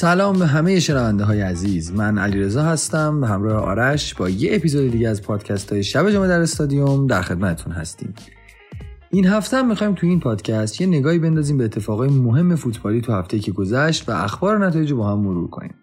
[0.00, 1.92] سلام به همه شنونده های عزیز.
[1.92, 6.28] من علیرضا هستم به همراه آرش با یه اپیزود دیگه از پادکست های شب جمعه
[6.28, 8.14] در استادیوم در خدمتتون هستیم.
[9.10, 13.12] این هفته هم می‌خوایم تو این پادکست یه نگاهی بندازیم به اتفاقای مهم فوتبالی تو
[13.12, 15.74] هفته که گذشت و اخبار و نتایج با هم مرور کنیم.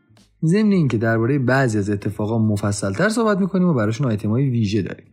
[0.45, 5.07] ضمن اینکه درباره بعضی از اتفاقا مفصلتر صحبت می‌کنیم و براشون آیتمای ویژه داریم.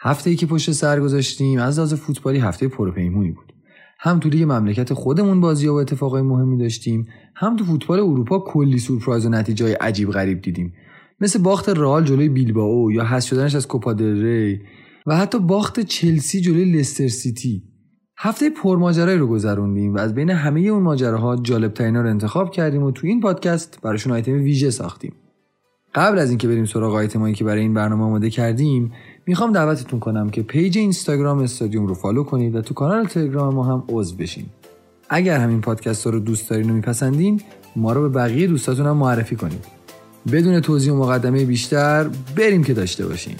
[0.00, 3.52] هفته ای که پشت سر گذاشتیم از لحاظ فوتبالی هفته پرپیمونی بود.
[3.98, 8.78] هم تو لیگ مملکت خودمون بازی و اتفاقای مهمی داشتیم هم تو فوتبال اروپا کلی
[8.78, 10.72] سورپرایز و نتیجه عجیب غریب دیدیم.
[11.20, 14.60] مثل باخت رئال جلوی بیلبائو یا حذف شدنش از کوپا دل ری
[15.06, 17.62] و حتی باخت چلسی جلوی لستر سیتی.
[18.18, 22.82] هفته پرماجرایی رو گذروندیم و از بین همه اون ماجراها جالب ترین رو انتخاب کردیم
[22.82, 25.12] و تو این پادکست براشون آیتم ویژه ساختیم.
[25.96, 28.92] قبل از اینکه بریم سراغ آیتمایی که برای این برنامه آماده کردیم
[29.26, 33.64] می‌خوام دعوتتون کنم که page اینستاگرام استادیوم رو follow کنید و تو کانال تلگرام ما
[33.64, 34.46] هم عضو بشین.
[35.08, 37.40] اگر همین پادکست رو دوست دارین و میپسندین
[37.76, 39.64] ما رو به بقیه دوستاتون هم معرفی کنید.
[40.32, 43.36] بدون توضیح و مقدمه بیشتر بریم که داشته باشیم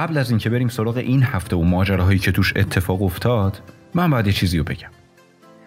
[0.00, 3.62] قبل از اینکه بریم سراغ این هفته و ماجراهایی که توش اتفاق افتاد
[3.94, 4.88] من باید یه چیزی رو بگم.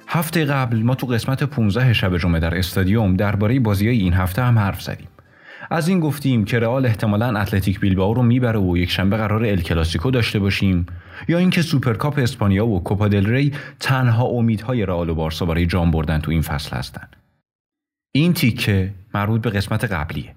[0.07, 4.41] هفته قبل ما تو قسمت 15 شب جمعه در استادیوم درباره بازی های این هفته
[4.41, 5.07] هم حرف زدیم.
[5.69, 9.61] از این گفتیم که رئال احتمالا اتلتیک بیلبائو رو می‌بره و یک شنبه قرار ال
[9.61, 10.85] کلاسیکو داشته باشیم
[11.27, 15.91] یا اینکه سوپرکاپ اسپانیا و کوپا دل ری تنها امیدهای رئال و بارسا برای جام
[15.91, 17.15] بردن تو این فصل هستند
[18.11, 20.35] این تیکه مربوط به قسمت قبلیه.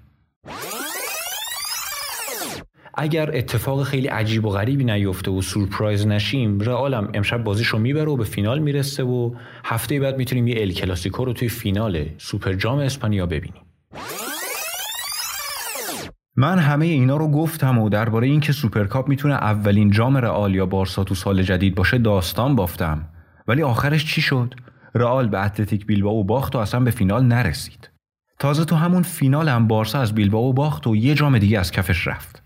[2.99, 8.15] اگر اتفاق خیلی عجیب و غریبی نیفته و سورپرایز نشیم رئالم امشب بازیشو می‌بره و
[8.15, 9.35] به فینال می‌رسه و
[9.65, 13.61] هفته بعد می‌تونیم یه ال کلاسیکو رو توی فینال سوپر جام اسپانیا ببینیم.
[16.35, 21.03] من همه اینا رو گفتم و درباره اینکه سوپرکاپ می‌تونه اولین جام رئال یا بارسا
[21.03, 23.09] تو سال جدید باشه داستان بافتم.
[23.47, 24.53] ولی آخرش چی شد؟
[24.95, 27.89] رئال به اتلتیک بیلبائو باخت و اصلا به فینال نرسید.
[28.39, 32.07] تازه تو همون فینال هم بارسا از بیلبائو باخت و یه جام دیگه از کفش
[32.07, 32.36] رفت.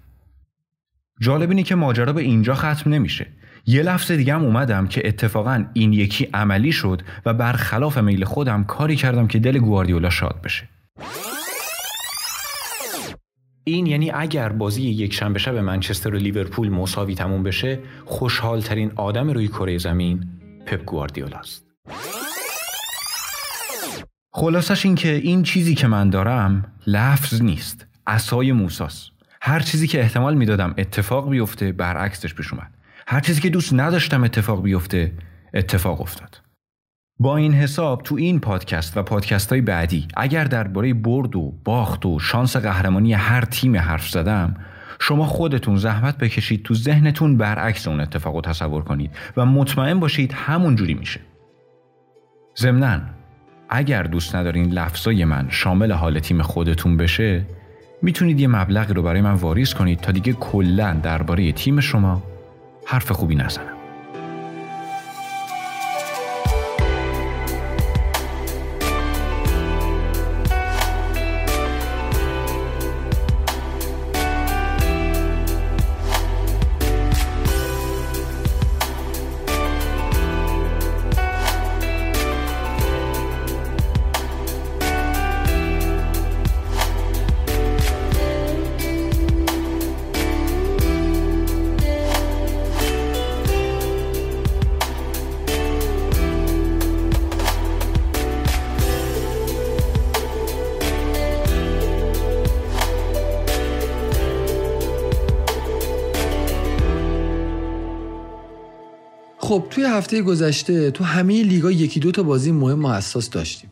[1.21, 3.27] جالب اینه که ماجرا به اینجا ختم نمیشه.
[3.65, 8.63] یه لفظ دیگه هم اومدم که اتفاقا این یکی عملی شد و برخلاف میل خودم
[8.63, 10.69] کاری کردم که دل گواردیولا شاد بشه.
[13.63, 18.91] این یعنی اگر بازی یک شنبه شب منچستر و لیورپول مساوی تموم بشه خوشحال ترین
[18.95, 20.23] آدم روی کره زمین
[20.65, 21.65] پپ گواردیولا است.
[24.33, 27.87] خلاصش این که این چیزی که من دارم لفظ نیست.
[28.07, 29.11] اسای موساست.
[29.41, 32.71] هر چیزی که احتمال می‌دادم اتفاق بیفته برعکسش پیش اومد.
[33.07, 35.11] هر چیزی که دوست نداشتم اتفاق بیفته
[35.53, 36.41] اتفاق افتاد.
[37.19, 42.05] با این حساب تو این پادکست و پادکست های بعدی اگر درباره برد و باخت
[42.05, 44.55] و شانس قهرمانی هر تیم حرف زدم
[44.99, 50.33] شما خودتون زحمت بکشید تو ذهنتون برعکس اون اتفاق رو تصور کنید و مطمئن باشید
[50.33, 51.19] همون جوری میشه.
[52.57, 53.01] ضمنا
[53.69, 57.45] اگر دوست ندارین لفظای من شامل حال تیم خودتون بشه
[58.01, 62.23] می‌تونید یه مبلغی رو برای من واریز کنید تا دیگه کلا درباره تیم شما
[62.85, 63.80] حرف خوبی نزنم.
[109.51, 113.71] خب توی هفته گذشته تو همه لیگا یکی دو تا بازی مهم و حساس داشتیم.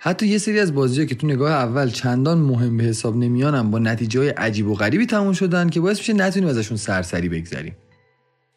[0.00, 3.78] حتی یه سری از بازی‌ها که تو نگاه اول چندان مهم به حساب نمیانم با
[3.78, 7.76] نتیجه عجیب و غریبی تموم شدن که باعث میشه نتونیم ازشون سرسری بگذریم.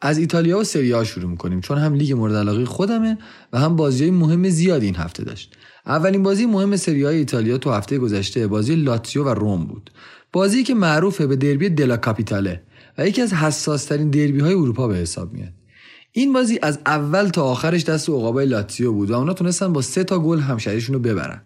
[0.01, 3.18] از ایتالیا و سری شروع می‌کنیم چون هم لیگ مورد علاقه خودمه
[3.53, 5.57] و هم بازی های مهم زیادی این هفته داشت.
[5.85, 9.91] اولین بازی مهم سری ایتالیا تو هفته گذشته بازی لاتزیو و روم بود.
[10.33, 12.63] بازی که معروفه به دربی دلا کاپیتاله
[12.97, 15.60] و یکی از حساس ترین دربی های اروپا به حساب میاد.
[16.13, 20.03] این بازی از اول تا آخرش دست عقابای لاتزیو بود و اونا تونستن با سه
[20.03, 21.41] تا گل همشریشون رو ببرن.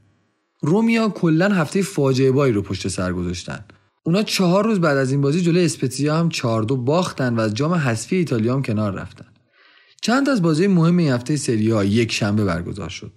[0.61, 3.65] رومیا کلا هفته فاجعه بایی رو پشت سر گذاشتن.
[4.03, 7.53] اونا چهار روز بعد از این بازی جلوی اسپتزیا هم چهار دو باختن و از
[7.53, 9.25] جام حذفی ایتالیا هم کنار رفتن.
[10.01, 13.11] چند از بازی مهم این هفته سری یک شنبه برگزار شد.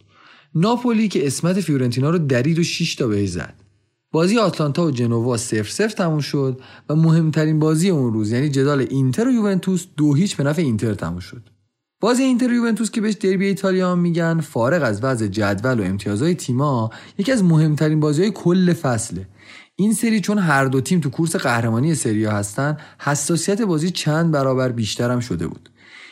[0.55, 3.55] ناپولی که اسمت فیورنتینا رو درید و 6 تا بهش زد.
[4.19, 8.87] بازی آتلانتا و جنوا سف سف تموم شد و مهمترین بازی اون روز یعنی جدال
[8.91, 11.43] اینتر و یوونتوس دو هیچ به نفع اینتر تموم شد.
[12.01, 16.35] بازی اینتر و یوونتوس که بهش دربی ایتالیا میگن فارغ از وضع جدول و امتیازهای
[16.35, 19.27] تیما یکی از مهمترین بازی های کل فصله.
[19.77, 24.31] این سری چون هر دو تیم تو کورس قهرمانی سری ها هستن حساسیت بازی چند
[24.31, 25.69] برابر بیشتر هم شده بود.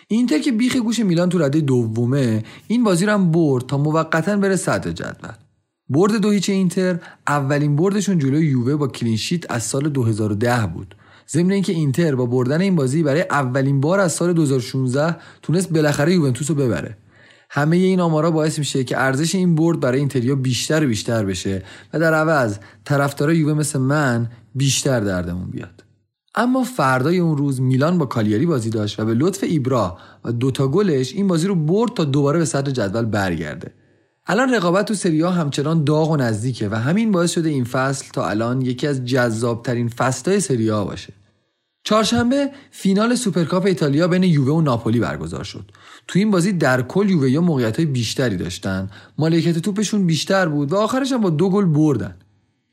[0.08, 4.36] اینتر که بیخ گوش میلان تو رده دومه این بازی رو هم برد تا موقتا
[4.36, 5.45] بره صدر جدول.
[5.88, 10.94] برد دو هیچ اینتر اولین بردشون جلوی یووه با کلینشیت از سال 2010 بود.
[11.28, 16.12] ضمن اینکه اینتر با بردن این بازی برای اولین بار از سال 2016 تونست بالاخره
[16.12, 16.96] یوونتوس رو ببره.
[17.50, 21.62] همه این آمارا باعث میشه که ارزش این برد برای اینتریا بیشتر و بیشتر بشه
[21.92, 25.84] و در عوض طرفدارای یووه مثل من بیشتر دردمون بیاد.
[26.34, 30.68] اما فردای اون روز میلان با کالیاری بازی داشت و به لطف ایبرا و دوتا
[30.68, 33.72] گلش این بازی رو برد تا دوباره به صدر جدول برگرده.
[34.28, 38.10] الان رقابت تو سری آ همچنان داغ و نزدیکه و همین باعث شده این فصل
[38.12, 41.12] تا الان یکی از جذابترین فصلهای سری آ باشه.
[41.84, 45.70] چهارشنبه فینال سوپرکاپ ایتالیا بین یووه و ناپولی برگزار شد.
[46.08, 48.90] تو این بازی در کل یووه یا موقعیت های بیشتری داشتن.
[49.18, 52.14] مالکیت توپشون بیشتر بود و آخرش هم با دو گل بردن.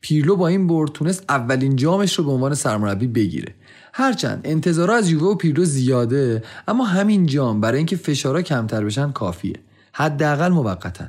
[0.02, 3.56] پیرلو با این برد تونست اولین جامش رو به عنوان سرمربی بگیره.
[3.94, 9.12] هرچند انتظارا از یووه و پیرلو زیاده اما همین جام برای اینکه فشارها کمتر بشن
[9.12, 9.60] کافیه.
[9.92, 11.06] حداقل موقتا.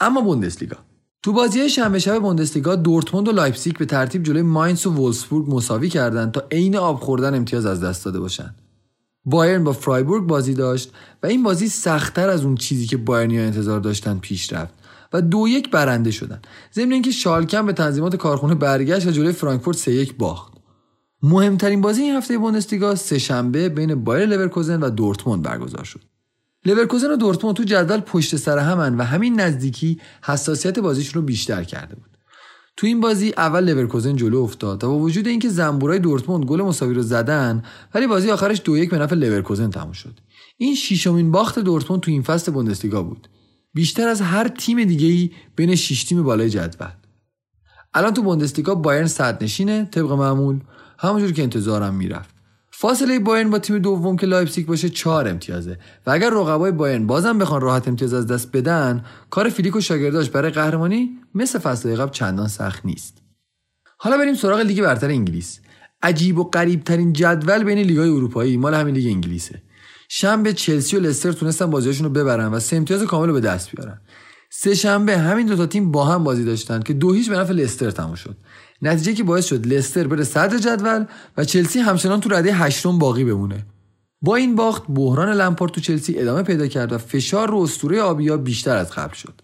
[0.00, 0.76] اما بوندسلیگا.
[1.22, 5.88] تو بازی شنبه شب بوندسلیگا دورتموند و لایپزیگ به ترتیب جلوی ماینس و وولسبورگ مساوی
[5.88, 8.54] کردند تا عین آب خوردن امتیاز از دست داده باشند.
[9.24, 10.92] بایرن با فرایبورگ بازی داشت
[11.22, 14.74] و این بازی سختتر از اون چیزی که بایرنیا انتظار داشتن پیش رفت
[15.12, 16.40] و دو یک برنده شدن.
[16.74, 20.52] ضمن اینکه شالکه‌م به تنظیمات کارخونه برگشت و جلوی فرانکفورت سه یک باخت.
[21.22, 26.00] مهمترین بازی این هفته بوندسلیگا سه شنبه بین بایر لورکوزن و دورتموند برگزار شد.
[26.66, 31.64] لورکوزن و دورتموند تو جدول پشت سر همن و همین نزدیکی حساسیت بازیشون رو بیشتر
[31.64, 32.16] کرده بود.
[32.76, 36.94] تو این بازی اول لورکوزن جلو افتاد و با وجود اینکه زنبورای دورتموند گل مساوی
[36.94, 37.62] رو زدن
[37.94, 40.20] ولی بازی آخرش دو یک به نفع لورکوزن تموم شد.
[40.56, 43.28] این ششمین باخت دورتموند تو این فصل بوندسلیگا بود.
[43.74, 46.88] بیشتر از هر تیم دیگه ای بین 6 تیم بالای جدول.
[47.94, 50.60] الان تو بوندسلیگا بایرن صدرنشینه طبق معمول.
[50.98, 52.33] همونجور که انتظارم می‌رفت.
[52.76, 55.78] فاصله بایرن با تیم دوم که لایپزیگ باشه چهار امتیازه.
[56.06, 60.30] و اگر رقبای بایرن بازم بخوان راحت امتیاز از دست بدن کار فلیک و شاگرداش
[60.30, 63.22] برای قهرمانی مثل فصل قبل چندان سخت نیست.
[63.98, 65.60] حالا بریم سراغ لیگ برتر انگلیس.
[66.02, 69.62] عجیب و غریب ترین جدول بین لیگ‌های اروپایی مال همین لیگ انگلیسه.
[70.08, 73.70] شنبه چلسی و لستر تونستن بازیاشون رو ببرن و سه امتیاز کامل رو به دست
[73.70, 74.00] بیارن.
[74.50, 77.52] سه شنبه همین دو تا تیم با هم بازی داشتن که دو هیچ به نفع
[77.52, 78.36] لستر تموم شد.
[78.84, 81.04] نتیجه که باعث شد لستر بره صدر جدول
[81.36, 83.66] و چلسی همچنان تو رده هشتم باقی بمونه.
[84.22, 88.36] با این باخت بحران لمپارد تو چلسی ادامه پیدا کرد و فشار رو اسطوره آبیا
[88.36, 89.40] بیشتر از قبل شد.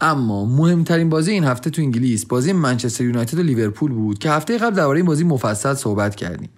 [0.00, 4.58] اما مهمترین بازی این هفته تو انگلیس بازی منچستر یونایتد و لیورپول بود که هفته
[4.58, 6.50] قبل درباره این بازی مفصل صحبت کردیم.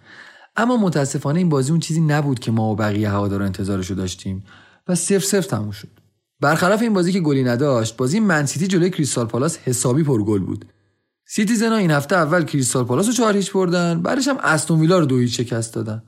[0.56, 4.44] اما متاسفانه این بازی اون چیزی نبود که ما و بقیه هوادارا انتظارش داشتیم
[4.88, 5.88] و صفر صفر تموم شد.
[6.40, 10.64] برخلاف این بازی که گلی نداشت بازی منسیتی جلوی کریستال پالاس حسابی پرگل بود.
[11.34, 15.06] سیتیزنا این هفته اول کریستال پالاس رو چهار هیچ بردن بعدش هم استون ویلا رو
[15.06, 16.02] دو هیچ شکست دادن.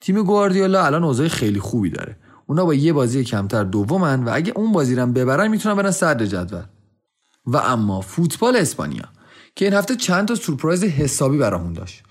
[0.00, 2.16] تیم گواردیولا الان اوضاع خیلی خوبی داره.
[2.46, 6.26] اونا با یه بازی کمتر دومن و اگه اون بازی رو ببرن می‌تونن برن صدر
[6.26, 6.62] جدول.
[7.46, 9.04] و اما فوتبال اسپانیا
[9.56, 12.02] که این هفته چند تا سورپرایز حسابی برامون داشت.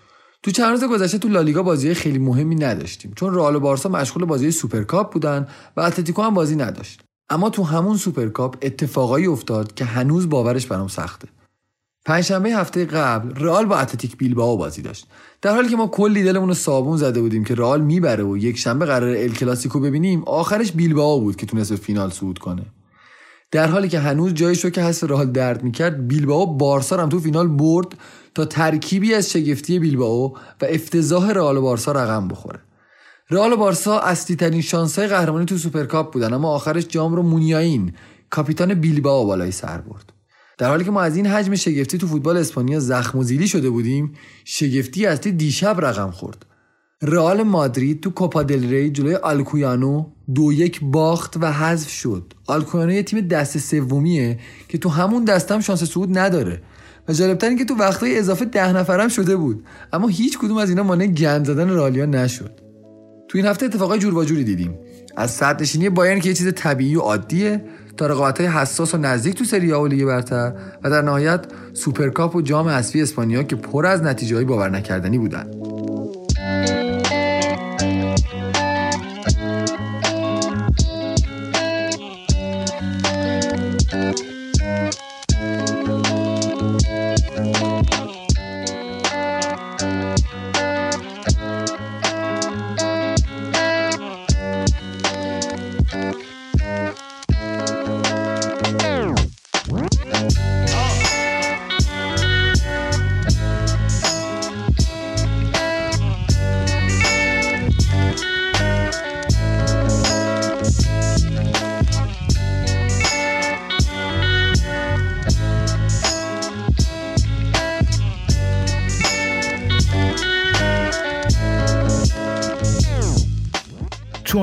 [0.44, 3.14] تو چند روز گذشته تو لالیگا بازی خیلی مهمی نداشتیم.
[3.16, 5.48] چون رئال و بارسا مشغول بازی سوپرکاپ بودن
[5.78, 7.02] و اتلتیکو هم بازی نداشت.
[7.30, 11.28] اما تو همون سوپرکاپ اتفاقایی افتاد که هنوز باورش برام سخته.
[12.10, 15.08] پنجشنبه هفته قبل رئال با اتلتیک بیلبائو بازی داشت.
[15.42, 18.58] در حالی که ما کلی دلمون رو صابون زده بودیم که رئال می‌بره و یک
[18.58, 22.66] شنبه قرار ال کلاسیکو ببینیم آخرش بیلبائو بود که تونست به فینال صعود کنه.
[23.51, 27.20] در حالی که هنوز جایش رو که حس رئال درد می‌کرد بیلبائو بارسا هم تو
[27.20, 27.88] فینال برد
[28.36, 32.60] تا ترکیبی از شگفتی بیلبائو و افتضاح رئال و بارسا رقم بخوره.
[33.30, 37.94] رئال و بارسا اصلی ترین شانسای قهرمانی تو سوپرکاپ بودن اما آخرش جام رو مونیاین
[38.30, 40.19] کاپیتان بیلبائو بالای سر برد.
[40.60, 43.70] در حالی که ما از این حجم شگفتی تو فوتبال اسپانیا زخم و زیلی شده
[43.70, 44.13] بودیم
[44.46, 46.46] شگفتی اصلی دیشب رقم خورد.
[47.01, 52.34] رئال مادرید تو کوپا دل ری جلوی آلکویانو دو یک باخت و حذف شد.
[52.48, 56.62] آلکویانو یه تیم دست سومیه که تو همون دستم شانس صعود نداره.
[57.08, 59.63] و جالبتر که تو وقتهای اضافه ده نفرم شده بود.
[59.94, 62.51] اما هیچ کدوم از اینا مانع گند زدن رالیا نشد.
[63.28, 64.80] تو این هفته اتفاقای جور و جوری دیدیم.
[65.18, 67.62] از صدرنشینی بایرن که یه چیز طبیعی و عادیه
[68.00, 70.53] تا رقابت‌های حساس و نزدیک تو سری آ و لیگ برتر
[70.84, 75.56] و در نهایت سوپرکاپ و جام حذفی اسپانیا که پر از نتیجه‌های باور نکردنی بودند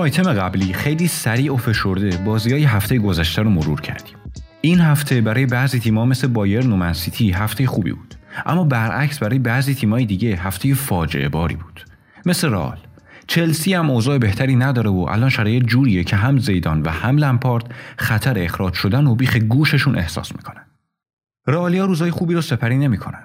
[0.06, 4.14] آیتم قبلی خیلی سریع و فشرده بازی های هفته گذشته رو مرور کردیم.
[4.60, 8.14] این هفته برای بعضی تیم‌ها مثل بایرن و من‌سیتی هفته خوبی بود.
[8.46, 11.84] اما برعکس برای بعضی تیم‌های دیگه هفته فاجعه باری بود.
[12.26, 12.78] مثل رئال.
[13.26, 17.74] چلسی هم اوضاع بهتری نداره و الان شرایط جوریه که هم زیدان و هم لمپارد
[17.96, 20.66] خطر اخراج شدن و بیخ گوششون احساس می‌کنن.
[21.46, 23.24] رئالیا روزای خوبی رو سپری نمی‌کنن.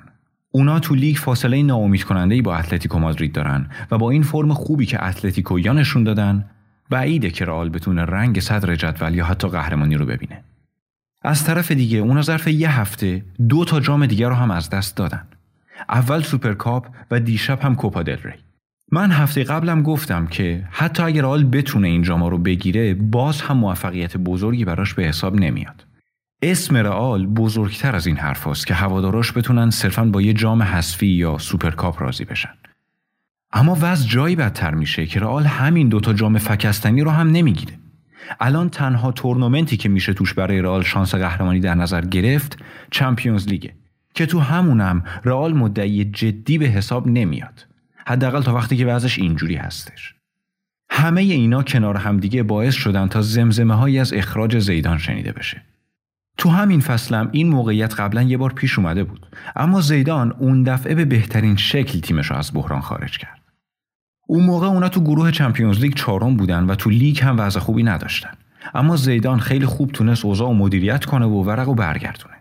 [0.51, 4.85] اونا تو لیگ فاصله ناامید کننده با اتلتیکو مادرید دارن و با این فرم خوبی
[4.85, 6.45] که اتلتیکو یا نشون دادن
[6.91, 10.43] بعیده که رئال بتونه رنگ صدر جدول یا حتی قهرمانی رو ببینه.
[11.21, 14.97] از طرف دیگه اونا ظرف یه هفته دو تا جام دیگر رو هم از دست
[14.97, 15.27] دادن.
[15.89, 18.33] اول سوپرکاپ و دیشب هم کوپا دل ری.
[18.91, 23.57] من هفته قبلم گفتم که حتی اگر رئال بتونه این جام رو بگیره باز هم
[23.57, 25.85] موفقیت بزرگی براش به حساب نمیاد.
[26.41, 31.37] اسم رئال بزرگتر از این حرفاست که هواداراش بتونن صرفا با یه جام حذفی یا
[31.37, 32.53] سوپرکاپ راضی بشن.
[33.53, 37.73] اما وضع جایی بدتر میشه که رئال همین دوتا جام فکستنی رو هم نمی‌گیره.
[38.39, 42.57] الان تنها تورنمنتی که میشه توش برای رئال شانس قهرمانی در نظر گرفت
[42.91, 43.73] چمپیونز لیگه
[44.13, 47.67] که تو همونم رئال مدعی جدی به حساب نمیاد.
[48.07, 50.15] حداقل تا وقتی که وضعش اینجوری هستش.
[50.89, 55.61] همه اینا کنار همدیگه باعث شدن تا زمزمه هایی از اخراج زیدان شنیده بشه.
[56.37, 60.95] تو همین فصلم این موقعیت قبلا یه بار پیش اومده بود اما زیدان اون دفعه
[60.95, 63.40] به بهترین شکل تیمش رو از بحران خارج کرد.
[64.31, 67.83] اون موقع اونا تو گروه چمپیونز لیگ چهارم بودن و تو لیگ هم وضع خوبی
[67.83, 68.29] نداشتن.
[68.73, 72.35] اما زیدان خیلی خوب تونست اوضاع و مدیریت کنه و ورق و برگردونه.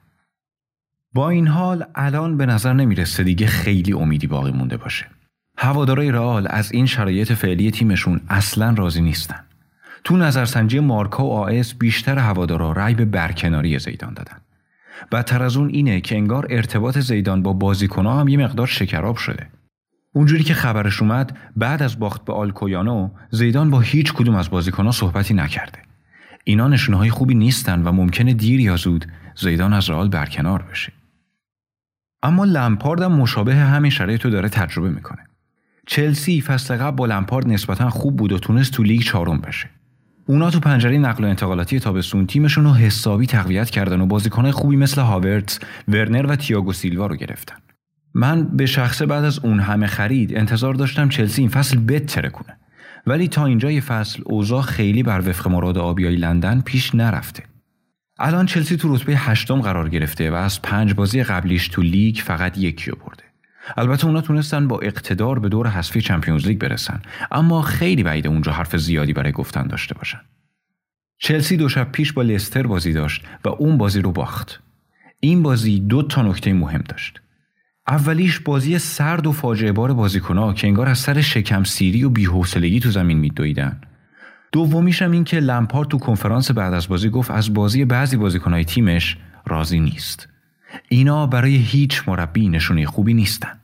[1.14, 5.06] با این حال الان به نظر نمی‌رسه دیگه خیلی امیدی باقی مونده باشه.
[5.58, 9.40] هوادارای رئال از این شرایط فعلی تیمشون اصلا راضی نیستن.
[10.04, 14.36] تو نظرسنجی مارکا و آس بیشتر هوادارا رأی به برکناری زیدان دادن.
[15.12, 19.46] بدتر از اون اینه که انگار ارتباط زیدان با بازیکنها هم یه مقدار شکراب شده.
[20.12, 24.92] اونجوری که خبرش اومد بعد از باخت به آلکویانو زیدان با هیچ کدوم از بازیکنها
[24.92, 25.78] صحبتی نکرده.
[26.44, 30.92] اینا نشونه های خوبی نیستن و ممکنه دیر یا زود زیدان از رئال برکنار بشه.
[32.22, 35.26] اما لمپارد هم مشابه همین شرایط رو داره تجربه می‌کنه.
[35.86, 39.70] چلسی فصل قبل با لمپارد نسبتا خوب بود و تونست تو لیگ چهارم بشه.
[40.26, 44.76] اونا تو پنجره نقل و انتقالاتی تابستون تیمشون رو حسابی تقویت کردن و بازیکنهای خوبی
[44.76, 47.56] مثل هاورتس، ورنر و تییاگو سیلوا رو گرفتن.
[48.14, 52.56] من به شخصه بعد از اون همه خرید انتظار داشتم چلسی این فصل بتره کنه.
[53.06, 57.42] ولی تا اینجای فصل اوضاع خیلی بر وفق مراد آبیای لندن پیش نرفته.
[58.18, 62.58] الان چلسی تو رتبه هشتم قرار گرفته و از پنج بازی قبلیش تو لیگ فقط
[62.58, 63.22] یکی رو برده.
[63.76, 68.52] البته اونا تونستن با اقتدار به دور حذفی چمپیونز لیگ برسن اما خیلی بعید اونجا
[68.52, 70.20] حرف زیادی برای گفتن داشته باشن
[71.18, 74.62] چلسی دو شب پیش با لستر بازی داشت و اون بازی رو باخت
[75.20, 77.20] این بازی دو تا نکته مهم داشت
[77.88, 82.80] اولیش بازی سرد و فاجعه بار بازیکنها که انگار از سر شکم سیری و بی‌حوصلگی
[82.80, 83.80] تو زمین میدویدن.
[84.52, 88.64] دومیش هم این که لمپارد تو کنفرانس بعد از بازی گفت از بازی بعضی بازیکنهای
[88.64, 90.28] تیمش راضی نیست.
[90.88, 93.60] اینا برای هیچ مربی نشونه خوبی نیستن.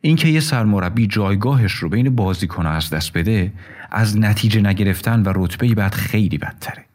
[0.00, 3.52] اینکه یه سرمربی جایگاهش رو بین بازیکن از دست بده
[3.90, 6.87] از نتیجه نگرفتن و رتبه بعد خیلی بدتره.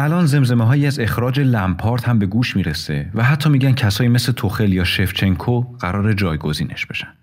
[0.00, 4.32] الان زمزمه هایی از اخراج لمپارت هم به گوش می‌رسه و حتی میگن کسایی مثل
[4.32, 7.14] توخل یا شفچنکو قرار جایگزینش بشن.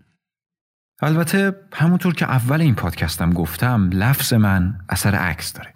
[1.02, 5.74] البته همونطور که اول این پادکستم گفتم لفظ من اثر عکس داره.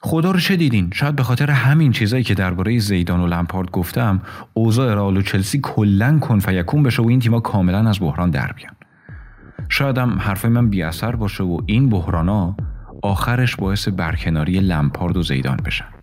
[0.00, 4.22] خدا رو چه دیدین؟ شاید به خاطر همین چیزایی که درباره زیدان و لمپارد گفتم
[4.54, 8.52] اوضاع رئال و چلسی کلا کن فیکون بشه و این تیما کاملا از بحران در
[8.52, 8.74] بیان.
[9.68, 12.56] شاید هم حرفای من بی اثر باشه و این بحرانا
[13.02, 15.97] آخرش باعث برکناری لمپارد و زیدان بشن.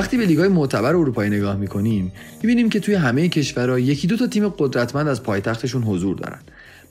[0.00, 4.26] وقتی به لیگای معتبر اروپایی نگاه می‌کنیم می‌بینیم که توی همه کشورها یکی دو تا
[4.26, 6.38] تیم قدرتمند از پایتختشون حضور دارن.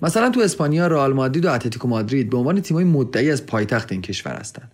[0.02, 4.02] مثلا تو اسپانیا رئال مادرید و اتلتیکو مادرید به عنوان تیمای مدعی از پایتخت این
[4.02, 4.72] کشور هستند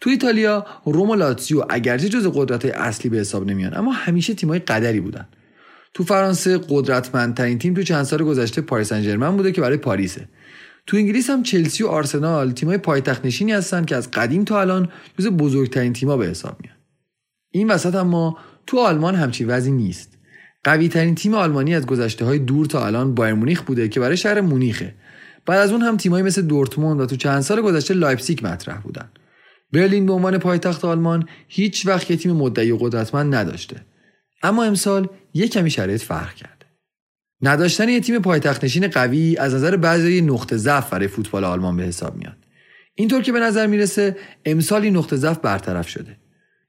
[0.00, 4.58] تو ایتالیا روم و لاتزیو اگرچه جز قدرت اصلی به حساب نمیان اما همیشه تیمای
[4.58, 5.28] قدری بودن.
[5.94, 10.28] تو فرانسه قدرتمندترین تیم تو چند سال گذشته پاریس سن بوده که برای پاریسه.
[10.86, 14.88] تو انگلیس هم چلسی و آرسنال تیمای پایتخت نشینی هستن که از قدیم تا الان
[15.18, 16.76] جز بزرگترین تیما به حساب میان.
[17.54, 20.18] این وسط اما تو آلمان همچین وضعی نیست.
[20.64, 24.16] قوی ترین تیم آلمانی از گذشته های دور تا الان بایرن مونیخ بوده که برای
[24.16, 24.94] شهر مونیخه.
[25.46, 29.08] بعد از اون هم تیمایی مثل دورتموند و تو چند سال گذشته لایپزیگ مطرح بودن.
[29.72, 33.76] برلین به عنوان پایتخت آلمان هیچ وقت یه تیم مدعی و قدرتمند نداشته.
[34.42, 36.66] اما امسال یه کمی شرایط فرق کرده
[37.42, 41.82] نداشتن یه تیم پایتخت نشین قوی از نظر بعضی نقطه ضعف برای فوتبال آلمان به
[41.82, 42.36] حساب میاد.
[42.94, 46.16] اینطور که به نظر می‌رسه امسال این نقطه ضعف برطرف شده.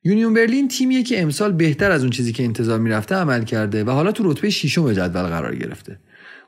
[0.05, 3.89] یونیون برلین تیمیه که امسال بهتر از اون چیزی که انتظار می‌رفته عمل کرده و
[3.89, 5.99] حالا تو رتبه ششم جدول قرار گرفته.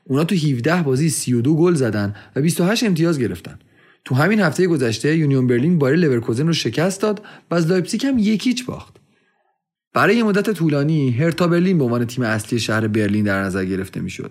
[0.04, 3.58] اونا تو 17 بازی 32 گل زدن و 28 امتیاز گرفتن.
[4.04, 8.18] تو همین هفته گذشته یونیون برلین بایر لورکوزن رو شکست داد و از لایپزیگ هم
[8.18, 8.96] یک هیچ باخت.
[9.94, 14.00] برای یه مدت طولانی هرتا برلین به عنوان تیم اصلی شهر برلین در نظر گرفته
[14.00, 14.30] می‌شد.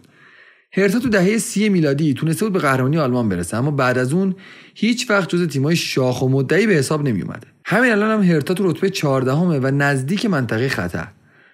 [0.72, 4.36] هرتا تو دهه سی میلادی تونسته بود به قهرمانی آلمان برسه اما بعد از اون
[4.76, 8.54] هیچ وقت جز تیمای شاخ و مدعی به حساب نمی اومده همین الان هم هرتا
[8.54, 11.08] تو رتبه 14 همه و نزدیک منطقه خطر.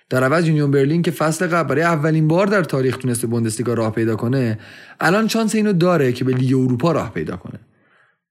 [0.09, 3.91] در عوض یونیون برلین که فصل قبل برای اولین بار در تاریخ تونسته بوندسلیگا راه
[3.91, 4.59] پیدا کنه
[4.99, 7.59] الان شانس اینو داره که به لیگ اروپا راه پیدا کنه.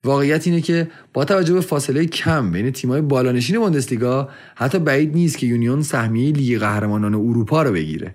[0.05, 5.39] واقعیت اینه که با توجه به فاصله کم بین تیم‌های بالانشین بوندسلیگا حتی بعید نیست
[5.39, 8.15] که یونیون سهمیه لیگ قهرمانان اروپا رو بگیره.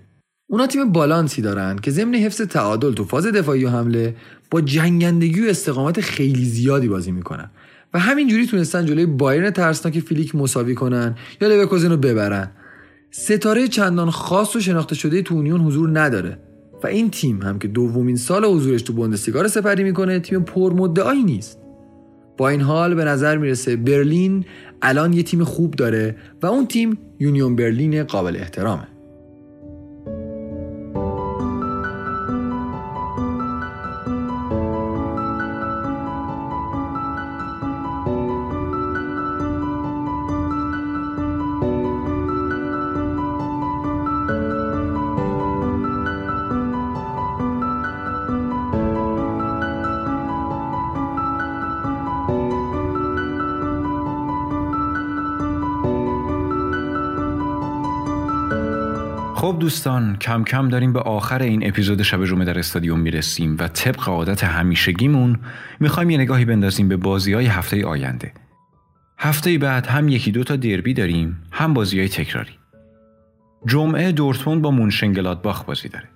[0.49, 4.15] اونا تیم بالانسی دارن که ضمن حفظ تعادل تو فاز دفاعی و حمله
[4.51, 7.49] با جنگندگی و استقامت خیلی زیادی بازی می‌کنن.
[7.93, 12.52] و همینجوری تونستن جلوی بایرن ترسناک فلیک مساوی کنن یا لورکوزن رو ببرن.
[13.12, 16.39] ستاره چندان خاص و شناخته شده تو اونیون حضور نداره
[16.84, 21.23] و این تیم هم که دومین سال حضورش تو بوندسلیگا رو سپری می‌کنه تیم پرمدعایی
[21.23, 21.60] نیست.
[22.38, 24.45] با این حال به نظر می‌رسه برلین
[24.82, 28.88] الان یه تیم خوب داره و اون تیم یونیون برلین قابل احترامه.
[59.48, 63.68] خب دوستان کم کم داریم به آخر این اپیزود شب جمعه در استادیوم می‌رسیم و
[63.68, 65.40] طبق عادت همیشگیمون
[65.80, 68.34] می‌خوایم یه نگاهی بندازیم به بازی های هفته آینده.
[69.18, 72.52] هفته بعد هم یکی دو تا دربی داریم هم بازی های تکراری.
[73.66, 76.10] جمعه دورتموند با مونشنگلادباخ بازی داره.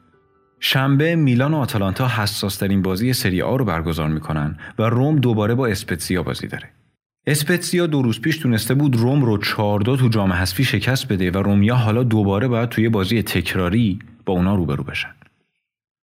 [0.59, 5.55] شنبه میلان و آتالانتا حساس ترین بازی سری آ رو برگزار می‌کنن و روم دوباره
[5.55, 6.69] با اسپتسیا بازی داره.
[7.25, 11.37] اسپتسیا دو روز پیش تونسته بود روم رو 4 تو جام حذفی شکست بده و
[11.37, 15.15] رومیا حالا دوباره باید توی بازی تکراری با اونا روبرو بشن.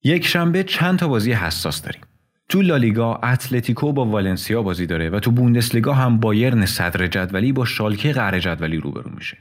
[0.04, 2.00] یک شنبه چند تا بازی حساس داریم.
[2.48, 7.64] تو لالیگا اتلتیکو با والنسیا بازی داره و تو بوندسلیگا هم بایرن صدر جدولی با
[7.64, 9.38] شالکه قهر جدولی روبرو میشه.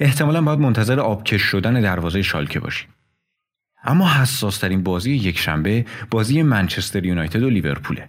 [0.00, 2.88] احتمالا باید منتظر آبکش شدن دروازه شالکه باشیم.
[3.84, 8.08] اما حساس ترین بازی یک شنبه بازی منچستر یونایتد و لیورپوله.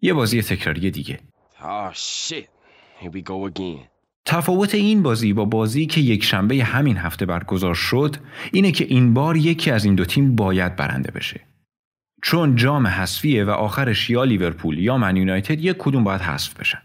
[0.00, 1.18] یه بازی تکراری دیگه.
[3.02, 3.92] Again.
[4.24, 8.16] تفاوت این بازی با بازی که یک شنبه همین هفته برگزار شد
[8.52, 11.40] اینه که این بار یکی از این دو تیم باید برنده بشه.
[12.22, 16.82] چون جام حذفیه و آخرش یا لیورپول یا من یونایتد یک کدوم باید حذف بشن.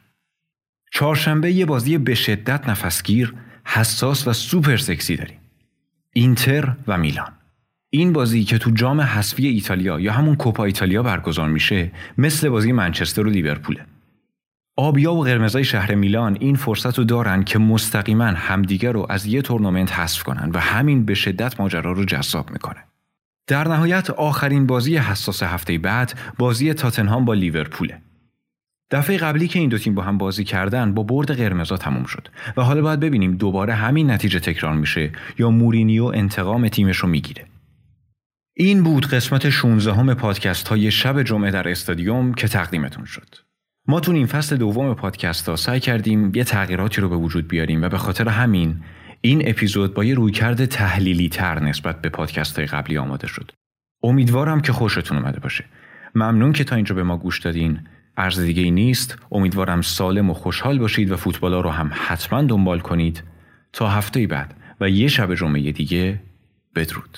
[0.92, 3.34] چهارشنبه یه بازی به شدت نفسگیر،
[3.66, 5.40] حساس و سوپر سکسی داریم.
[6.14, 7.34] اینتر و میلان.
[7.90, 12.72] این بازی که تو جام حذفی ایتالیا یا همون کوپا ایتالیا برگزار میشه مثل بازی
[12.72, 13.86] منچستر و لیورپوله.
[14.80, 19.42] آبیا و قرمزای شهر میلان این فرصت رو دارن که مستقیما همدیگر رو از یه
[19.42, 22.84] تورنمنت حذف کنن و همین به شدت ماجرا رو جذاب می‌کنه.
[23.48, 28.02] در نهایت آخرین بازی حساس هفته بعد بازی تاتنهام با لیورپوله.
[28.92, 32.28] دفعه قبلی که این دو تیم با هم بازی کردن با برد قرمزا تموم شد
[32.58, 37.46] و حالا باید ببینیم دوباره همین نتیجه تکرار میشه یا مورینیو انتقام تیمش رو می‌گیره.
[38.54, 43.47] این بود قسمت 16 همه پادکست های شب جمعه در استادیوم که تقدیمتون شد.
[43.90, 47.82] ما تو این فصل دوم پادکست ها سعی کردیم یه تغییراتی رو به وجود بیاریم
[47.82, 48.76] و به خاطر همین
[49.22, 53.52] این اپیزود با یه رویکرد تحلیلی تر نسبت به پادکست های قبلی آماده شد.
[54.04, 55.66] امیدوارم که خوشتون اومده باشه.
[56.16, 57.80] ممنون که تا اینجا به ما گوش دادین.
[58.18, 59.18] عرض دیگه ای نیست.
[59.32, 63.24] امیدوارم سالم و خوشحال باشید و فوتبالا رو هم حتما دنبال کنید.
[63.74, 66.20] تا هفته بعد و یه شب جمعه دیگه
[66.76, 67.18] بدرود